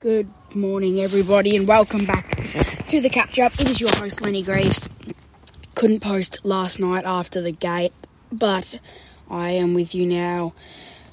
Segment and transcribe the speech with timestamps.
[0.00, 2.30] Good morning, everybody, and welcome back
[2.86, 3.52] to the catch up.
[3.54, 4.88] It is your host, Lenny Greaves.
[5.74, 7.92] Couldn't post last night after the gate,
[8.30, 8.78] but
[9.28, 10.54] I am with you now,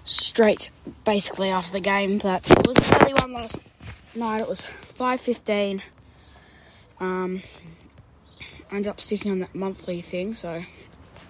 [0.03, 0.69] straight
[1.03, 2.19] basically after the game.
[2.19, 4.41] But it was early one last night.
[4.41, 5.81] It was five fifteen.
[6.99, 7.41] Um,
[8.71, 10.61] I ended up sticking on that monthly thing, so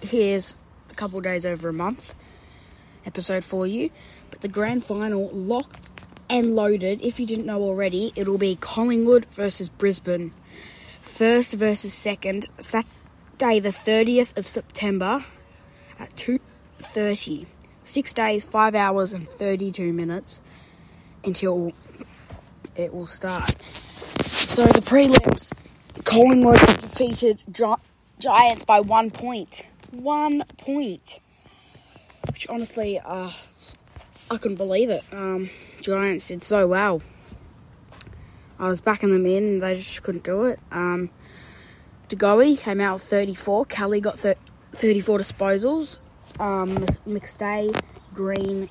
[0.02, 0.58] here's
[0.92, 2.16] a couple days over a month
[3.06, 3.92] episode for you.
[4.30, 5.95] But the grand final locked
[6.30, 7.02] and loaded.
[7.02, 10.34] If you didn't know already, it'll be Collingwood versus Brisbane.
[11.02, 15.26] First versus second, Saturday the 30th of September
[16.00, 17.45] at 2.30.
[17.84, 20.41] Six days, five hours and 32 minutes
[21.23, 21.72] until
[22.76, 23.62] it will start.
[24.26, 25.53] So the prelims,
[26.03, 27.81] Collingwood defeated Gi-
[28.20, 29.66] Giants by one point.
[29.92, 31.20] One point.
[32.28, 33.31] Which honestly, uh,
[34.31, 35.03] I couldn't believe it.
[35.12, 35.50] Um,
[35.85, 37.03] Giants did so well.
[38.57, 40.59] I was backing them in, and they just couldn't do it.
[40.71, 41.11] Um,
[42.09, 43.67] DeGoey came out with 34.
[43.67, 44.33] Kelly got thir-
[44.72, 46.00] 34 disposals.
[46.39, 46.75] Um,
[47.08, 47.80] McStay,
[48.16, 48.69] Green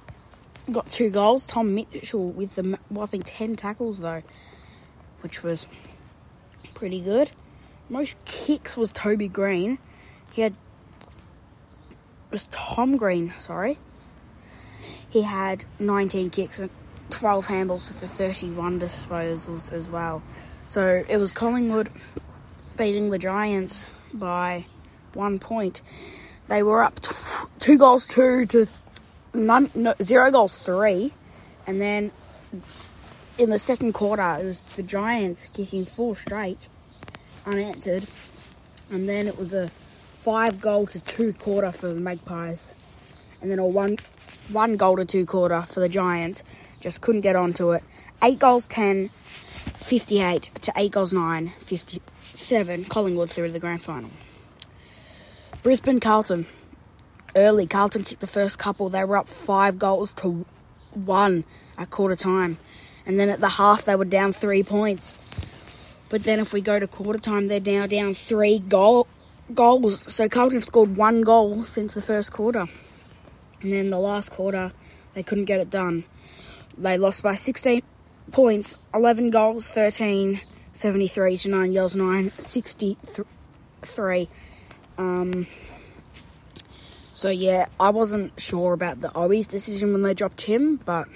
[0.73, 1.47] got two goals.
[1.47, 4.25] Tom Mitchell with the whopping 10 tackles, though,
[5.21, 5.69] which was
[6.75, 7.31] pretty good.
[7.89, 9.79] Most kicks was Toby Greene.
[10.33, 10.57] He had.
[12.33, 13.79] Was Tom Green, sorry.
[15.09, 16.61] He had 19 kicks
[17.15, 20.21] 12 handles with the 31 disposals as well.
[20.67, 21.89] So it was Collingwood
[22.77, 24.67] beating the Giants by
[25.13, 25.81] one point.
[26.49, 27.15] They were up t-
[27.61, 28.67] two goals two to
[29.33, 31.13] none, no, zero goals three,
[31.69, 32.11] and then
[33.39, 36.69] in the second quarter it was the Giants kicking four straight
[37.47, 38.05] unanswered,
[38.91, 42.75] and then it was a five goal to two quarter for the Magpies,
[43.41, 43.99] and then a one
[44.49, 46.43] one goal to two quarter for the Giants.
[46.85, 47.83] Just couldn't get onto it.
[48.23, 52.85] Eight goals, 10, 58 to eight goals, 9, 57.
[52.85, 54.11] Collingwood through to the grand final.
[55.63, 56.45] Brisbane Carlton.
[57.35, 58.91] Early, Carlton kicked the first couple.
[58.91, 60.45] They were up five goals to
[60.93, 61.45] one
[61.79, 62.59] at quarter time.
[63.07, 65.17] And then at the half, they were down three points.
[66.11, 69.07] But then if we go to quarter time, they're now down three goal,
[69.55, 70.03] goals.
[70.07, 72.67] So Carlton have scored one goal since the first quarter.
[73.63, 74.73] And then the last quarter,
[75.15, 76.05] they couldn't get it done.
[76.77, 77.83] They lost by 16
[78.33, 80.41] points, 11 goals, 13,
[80.73, 84.29] 73 to 9 goals, 9, 63.
[84.99, 85.47] Um,
[87.13, 91.09] so yeah, I wasn't sure about the Owies decision when they dropped him, but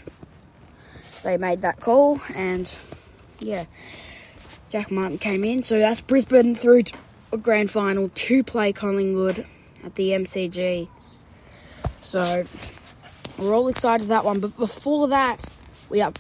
[1.23, 2.73] they made that call, and
[3.41, 3.67] yeah,
[4.71, 5.63] Jack Martin came in.
[5.63, 6.97] So that's Brisbane through to
[7.33, 9.47] a grand final to play Collingwood
[9.85, 10.89] at the MCG.
[12.01, 12.45] So
[13.39, 14.41] we're all excited for that one.
[14.41, 15.45] But before that,
[15.89, 16.15] we have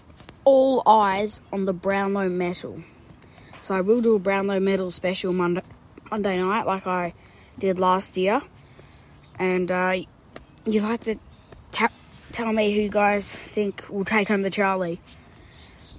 [0.44, 2.82] all eyes on the Brownlow medal.
[3.60, 5.62] So I will do a Brownlow medal special Monday,
[6.10, 7.12] Monday night, like I
[7.58, 8.40] did last year.
[9.38, 9.96] And uh,
[10.64, 11.18] you'll have to
[12.32, 15.00] tell me who you guys think will take home the Charlie.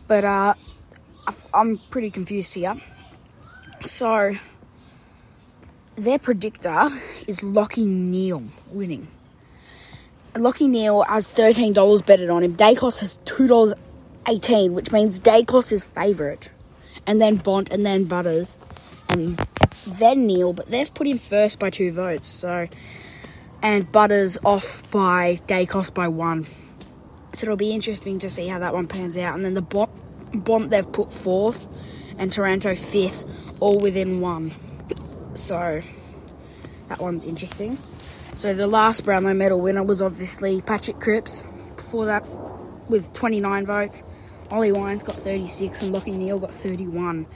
[0.07, 0.53] But uh,
[1.53, 2.75] I'm pretty confused here.
[3.85, 4.35] So
[5.95, 6.89] their predictor
[7.27, 9.07] is Lachie Neale winning.
[10.33, 12.55] Lachie Neale has thirteen dollars betted on him.
[12.55, 13.73] Daicos has two dollars
[14.27, 16.51] eighteen, which means Daicos is favourite,
[17.07, 18.57] and then Bont, and then Butters,
[19.09, 19.37] and
[19.87, 20.53] then Neale.
[20.53, 22.27] But they've put him first by two votes.
[22.27, 22.67] So,
[23.61, 26.45] and Butters off by Daicos by one.
[27.33, 29.35] So it'll be interesting to see how that one pans out.
[29.35, 29.91] And then the Bont,
[30.33, 31.67] Bont they've put fourth,
[32.17, 33.25] and Taranto fifth,
[33.59, 34.53] all within one.
[35.33, 35.81] So
[36.87, 37.77] that one's interesting.
[38.39, 41.43] So the last Brownlow medal winner was obviously Patrick Cripps.
[41.75, 42.25] Before that,
[42.87, 44.01] with 29 votes,
[44.49, 47.27] Ollie Wines got 36 and Lachie Neale got 31.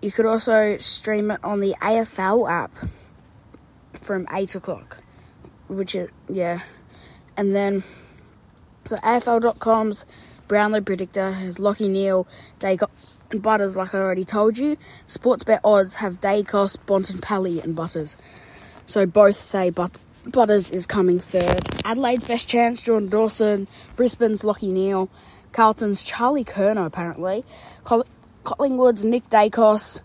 [0.02, 2.72] You could also stream it on the AFL app
[3.94, 5.04] from 8 o'clock,
[5.68, 6.62] which is, yeah.
[7.36, 7.84] And then,
[8.86, 10.06] so AFL.com's
[10.48, 12.28] Brownlow predictor has Lachie Neale,
[12.62, 12.80] and
[13.42, 14.78] Butters, like I already told you.
[15.08, 18.18] Sportsbet odds have Daicos, Bontempelli, and Butters.
[18.86, 21.64] So both say but- Butters is coming third.
[21.84, 23.68] Adelaide's best chance, Jordan Dawson.
[23.96, 25.10] Brisbane's Lachie Neale.
[25.52, 27.44] Carlton's Charlie Curnow, apparently.
[27.84, 28.06] Col-
[28.44, 30.02] Collingwood's Nick Daicos.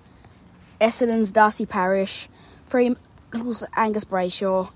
[0.80, 2.28] Essendon's Darcy Parish.
[2.64, 4.70] Fremantle's Angus Brayshaw.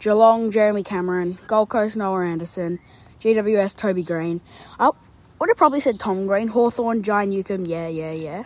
[0.00, 1.38] Geelong, Jeremy Cameron.
[1.46, 2.78] Gold Coast, Noah Anderson.
[3.20, 4.40] GWS, Toby Greene.
[4.78, 4.90] I
[5.38, 6.48] would have probably said Tom Green.
[6.48, 7.64] Hawthorn, Jai Newcombe.
[7.64, 8.44] Yeah, yeah, yeah.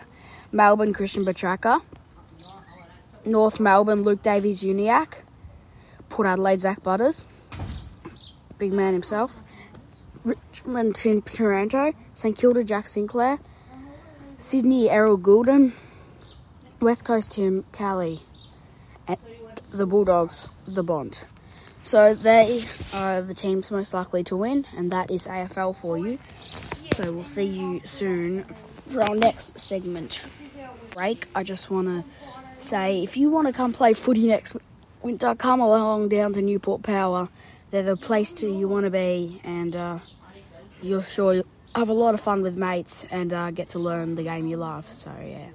[0.51, 1.81] Melbourne, Christian Petracca.
[3.25, 5.23] North Melbourne, Luke Davies-Uniacke.
[6.09, 7.25] Port Adelaide, Zak Butters.
[8.57, 9.41] Big man himself.
[10.23, 11.93] Richmond, Tim Taranto.
[12.13, 13.39] St Kilda, Jack Sinclair.
[14.37, 15.71] Sydney, Errol Gulden.
[16.79, 18.21] West Coast, Tim Kelly.
[19.71, 21.25] The Bulldogs, the Bont.
[21.81, 22.61] So they
[22.93, 26.19] are the teams most likely to win, and that is AFL for you.
[26.93, 28.45] So we'll see you soon
[28.87, 30.21] for our next segment.
[30.93, 31.25] Break.
[31.33, 32.03] I just want to
[32.63, 34.55] say if you want to come play footy next
[35.01, 37.29] winter, come along down to Newport Power.
[37.71, 39.99] They're the place to you want to be, and uh,
[40.83, 41.41] you'll sure
[41.73, 44.57] have a lot of fun with mates and uh, get to learn the game you
[44.57, 44.93] love.
[44.93, 45.47] So yeah,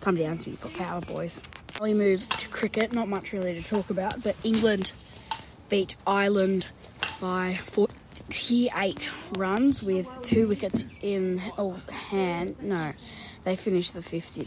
[0.00, 1.42] come down to Newport Power, boys.
[1.78, 2.90] We move to cricket.
[2.90, 4.92] Not much really to talk about, but England
[5.68, 6.68] beat Ireland
[7.20, 7.60] by
[8.30, 12.54] 48 runs with two wickets in oh, hand.
[12.62, 12.92] No,
[13.42, 14.46] they finished the 50.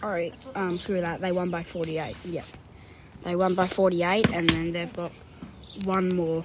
[0.00, 1.20] Sorry, um, screw that.
[1.20, 2.14] They won by 48.
[2.24, 2.44] Yep.
[3.24, 5.10] They won by 48, and then they've got
[5.82, 6.44] one more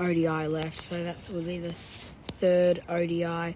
[0.00, 0.80] ODI left.
[0.80, 3.54] So that will be the third ODI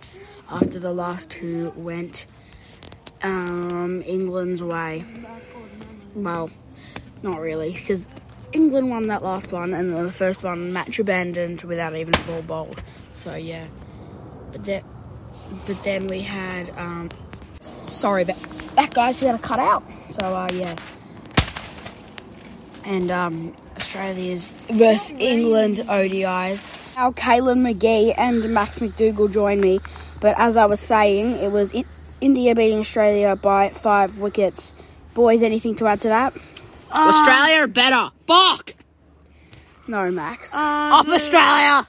[0.49, 2.27] after the last two went
[3.25, 5.05] um, England's way.
[6.15, 6.49] Well,
[7.25, 8.07] not really, because
[8.53, 12.19] England won that last one, and then the first one match abandoned without even a
[12.25, 12.83] ball bowled.
[13.13, 13.67] So yeah,
[14.53, 14.83] but then,
[15.67, 17.11] but then we had um,
[17.61, 18.39] sorry but
[18.77, 19.21] that, guys.
[19.21, 19.83] Had to cut out.
[20.09, 20.75] So uh, yeah,
[22.85, 26.95] and um, Australia's versus England ODIs.
[26.97, 29.81] Now Kalen McGee and Max McDougall joined me,
[30.21, 31.85] but as I was saying, it was in-
[32.21, 34.75] India beating Australia by five wickets.
[35.15, 36.35] Boys, anything to add to that?
[36.93, 38.11] Um, Australia are better.
[38.27, 38.75] Fuck!
[39.89, 40.55] No, Max.
[40.55, 41.87] Uh, Up Australia!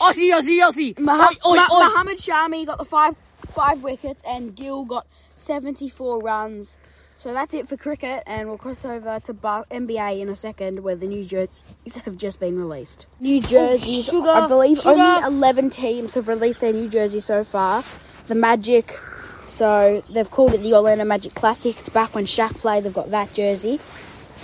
[0.00, 0.98] Aussie, Aussie, Aussie!
[0.98, 1.84] Mah- Oi, oi, Ma- oi.
[1.88, 3.14] Mohammed Shami got the five
[3.52, 6.76] five wickets, and Gill got seventy four runs.
[7.18, 10.80] So that's it for cricket, and we'll cross over to bar- NBA in a second,
[10.80, 13.06] where the new jerseys have just been released.
[13.20, 14.90] New oh, jerseys, sugar, I believe sugar.
[14.90, 17.84] only eleven teams have released their new jerseys so far.
[18.26, 18.98] The Magic,
[19.46, 21.78] so they've called it the Orlando Magic Classic.
[21.78, 22.84] It's back when Shaq played.
[22.84, 23.80] They've got that jersey.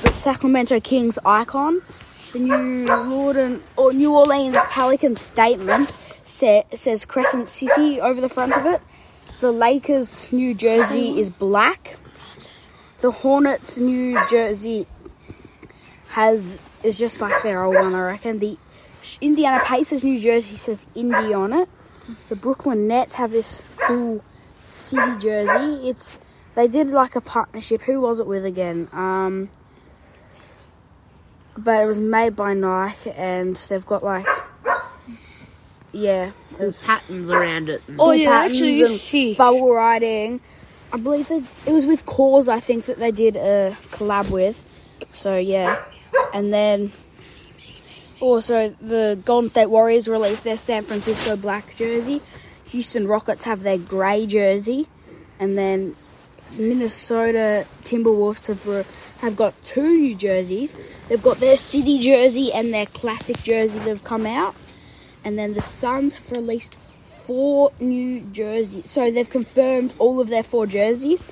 [0.03, 1.83] The Sacramento Kings icon,
[2.33, 5.93] the new Lord or New Orleans Pelicans statement
[6.25, 8.81] sa- says Crescent City over the front of it.
[9.41, 11.97] The Lakers' new jersey is black.
[13.01, 14.87] The Hornets' new jersey
[16.09, 18.39] has is just like their old one, I reckon.
[18.39, 18.59] The
[19.21, 21.69] Indiana Pacers' new jersey says Indy on it.
[22.29, 24.25] The Brooklyn Nets have this cool
[24.65, 25.89] city jersey.
[25.89, 26.21] It's
[26.55, 27.83] they did like a partnership.
[27.83, 28.89] Who was it with again?
[28.93, 29.51] Um,
[31.65, 34.27] but it was made by Nike, and they've got like
[35.93, 36.33] yeah,
[36.85, 37.83] Patterns around it.
[37.99, 39.35] Oh yeah, actually, you see.
[39.35, 40.41] bubble writing.
[40.93, 42.49] I believe that it was with Cause.
[42.49, 44.65] I think that they did a collab with.
[45.13, 45.83] So yeah,
[46.33, 46.93] and then
[48.21, 52.23] also the Golden State Warriors released their San Francisco black jersey.
[52.69, 54.87] Houston Rockets have their grey jersey,
[55.39, 55.97] and then
[56.57, 58.85] Minnesota Timberwolves have re-
[59.21, 60.77] have got two new jerseys.
[61.09, 63.79] They've got their city jersey and their classic jersey.
[63.79, 64.55] They've come out,
[65.25, 68.91] and then the Suns have released four new jerseys.
[68.91, 71.27] So they've confirmed all of their four jerseys.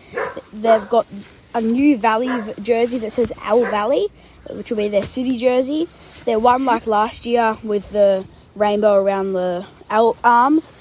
[0.52, 1.06] They've got
[1.54, 4.08] a new Valley jersey that says Owl Valley,
[4.50, 5.88] which will be their city jersey.
[6.24, 10.72] Their one like last year with the rainbow around the arms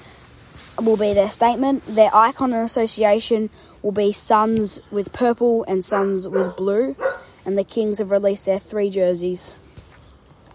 [0.80, 1.84] will be their statement.
[1.86, 3.50] Their icon and association
[3.82, 6.96] will be Suns with purple and Suns with blue.
[7.44, 9.54] And the Kings have released their three jerseys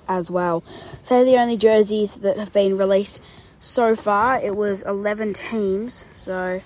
[0.08, 0.64] as well.
[1.02, 3.22] So the only jerseys that have been released
[3.64, 4.40] so far.
[4.40, 6.62] It was 11 teams, so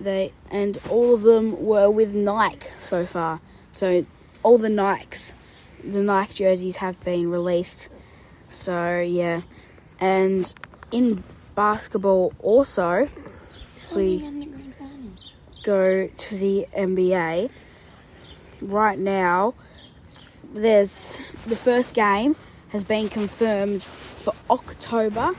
[0.00, 3.40] they and all of them were with Nike so far.
[3.72, 4.06] So
[4.42, 5.32] all the Nikes,
[5.82, 7.88] the Nike jerseys have been released.
[8.50, 9.42] So yeah,
[10.00, 10.52] and
[10.92, 11.24] in
[11.58, 13.08] basketball also,
[13.82, 14.24] as we
[15.64, 17.50] go to the NBA
[18.60, 19.54] right now.
[20.54, 22.36] There's the first game
[22.68, 25.34] has been confirmed for October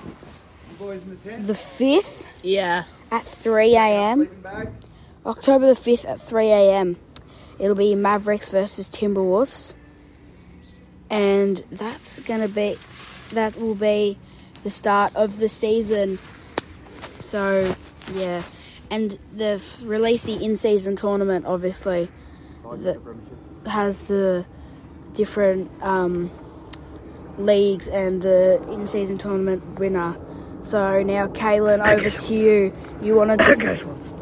[0.77, 2.83] the 5th Yeah.
[3.11, 4.27] at 3 a.m.
[5.25, 6.97] October the 5th at 3 a.m.
[7.59, 9.73] It'll be Mavericks versus Timberwolves.
[11.09, 12.77] And that's going to be,
[13.31, 14.17] that will be
[14.63, 16.19] the start of the season.
[17.19, 17.75] So,
[18.13, 18.43] yeah.
[18.91, 22.09] And they've released the in season tournament, obviously,
[22.63, 22.99] that
[23.67, 24.45] has the
[25.13, 26.31] different um,
[27.37, 30.15] leagues and the in season tournament winner.
[30.61, 32.73] So now, Kaylin, over to you.
[33.01, 34.13] You wanted to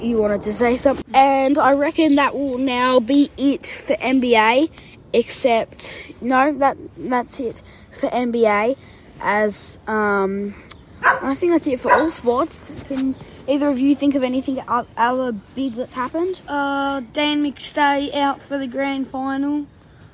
[0.00, 4.70] you wanted to say something, and I reckon that will now be it for NBA.
[5.12, 8.76] Except no, that that's it for NBA.
[9.22, 10.54] As um,
[11.02, 12.70] I think that's it for all sports.
[12.88, 13.14] Can
[13.48, 16.40] either of you think of anything o- other big that's happened?
[16.48, 19.66] Uh, Dan McStay out for the grand final.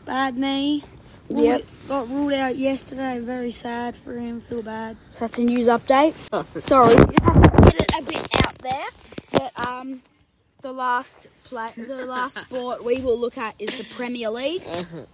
[0.04, 0.84] Bad knee.
[1.30, 1.62] Ruled- Yep.
[1.88, 3.18] Got ruled out yesterday.
[3.18, 4.40] Very sad for him.
[4.42, 4.96] Feel bad.
[5.12, 6.12] So that's a news update.
[6.60, 8.86] Sorry, just have to get it a bit out there.
[9.32, 10.02] But um,
[10.60, 14.62] the last play, the last sport we will look at is the Premier League.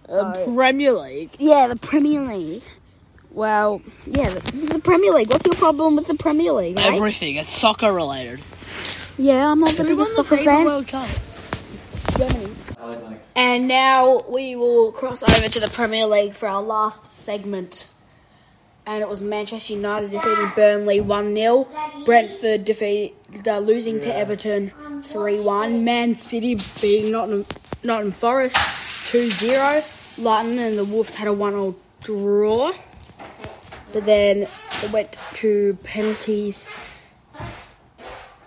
[0.09, 1.29] So- Premier League.
[1.39, 2.63] Yeah, the Premier League.
[3.35, 4.39] Well, yeah, the,
[4.75, 5.29] the Premier League.
[5.29, 6.79] What's your problem with the Premier League?
[6.79, 6.95] eh?
[6.95, 7.35] Everything.
[7.35, 8.39] It's soccer related.
[9.17, 10.63] Yeah, I'm not the biggest soccer fan.
[10.63, 11.09] World Cup.
[13.35, 17.89] And now we will cross over to the Premier League for our last segment.
[18.85, 21.67] And it was Manchester United defeating Burnley 1 0.
[22.05, 23.15] Brentford defeat,
[23.45, 24.71] uh, losing to Everton
[25.03, 25.83] 3 1.
[25.83, 27.45] Man City beating Nottingham,
[27.83, 29.81] Nottingham Forest 2 0.
[30.19, 32.71] London and the Wolves had a 1 0 draw.
[33.95, 34.41] But then
[34.83, 36.67] it went to penalties.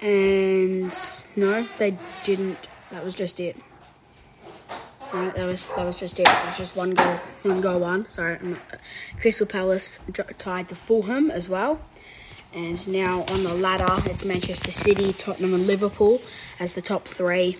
[0.02, 0.94] And
[1.36, 2.68] no, they didn't.
[2.90, 3.56] That was just it.
[5.14, 6.28] No, that was that was just it.
[6.28, 7.14] It was just one goal,
[7.44, 8.10] one goal, one.
[8.10, 8.38] Sorry,
[9.18, 10.00] Crystal Palace
[10.38, 11.80] tied to Fulham as well,
[12.54, 16.20] and now on the ladder it's Manchester City, Tottenham, and Liverpool
[16.60, 17.56] as the top three,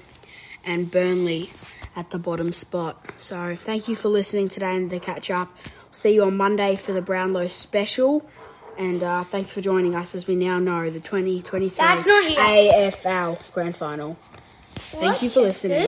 [0.63, 1.53] and Burnley
[1.97, 3.03] at the bottom spot.
[3.17, 5.49] So thank you for listening today and the catch up.
[5.91, 8.29] See you on Monday for the Brownlow special.
[8.77, 12.39] And uh, thanks for joining us as we now know the 2023 That's not it.
[12.39, 14.17] AFL Grand Final.
[14.71, 15.87] Thank you for listening.